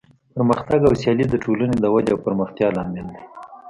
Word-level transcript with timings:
پرمختګ 0.33 0.79
او 0.87 0.93
سیالي 1.01 1.25
د 1.29 1.35
ټولنې 1.43 1.75
د 1.79 1.85
ودې 1.93 2.11
او 2.13 2.19
پرمختیا 2.25 2.67
لامل 2.75 3.05
دی. 3.13 3.21